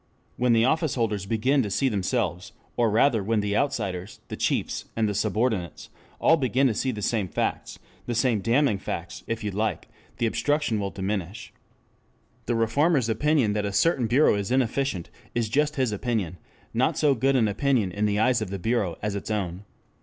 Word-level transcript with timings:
When 0.35 0.53
the 0.53 0.65
office 0.65 0.95
holders 0.95 1.27
begin 1.27 1.61
to 1.61 1.69
see 1.69 1.87
themselves, 1.87 2.53
or 2.75 2.89
rather 2.89 3.23
when 3.23 3.39
the 3.39 3.55
outsiders, 3.55 4.19
the 4.29 4.35
chiefs, 4.35 4.85
and 4.95 5.07
the 5.07 5.13
subordinates 5.13 5.91
all 6.19 6.37
begin 6.37 6.65
to 6.65 6.73
see 6.73 6.89
the 6.89 7.03
same 7.03 7.27
facts, 7.27 7.77
the 8.07 8.15
same 8.15 8.39
damning 8.39 8.79
facts 8.79 9.23
if 9.27 9.43
you 9.43 9.51
like, 9.51 9.89
the 10.17 10.25
obstruction 10.25 10.79
will 10.79 10.89
diminish. 10.89 11.53
The 12.47 12.55
reformer's 12.55 13.09
opinion 13.09 13.53
that 13.53 13.63
a 13.63 13.71
certain 13.71 14.07
bureau 14.07 14.33
is 14.33 14.49
inefficient 14.49 15.11
is 15.35 15.49
just 15.49 15.75
his 15.75 15.91
opinion, 15.91 16.39
not 16.73 16.97
so 16.97 17.13
good 17.13 17.35
an 17.35 17.47
opinion 17.47 17.91
in 17.91 18.07
the 18.07 18.17
eyes 18.17 18.41
of 18.41 18.49
the 18.49 18.57
bureau, 18.57 18.97
as 19.03 19.13
its 19.13 19.29
own. 19.29 19.65